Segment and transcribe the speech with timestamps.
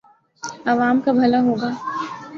[0.65, 1.69] عوام کا بھلا ہو گا۔